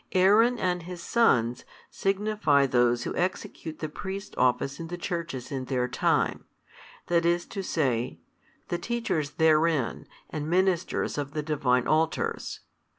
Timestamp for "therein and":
9.33-10.49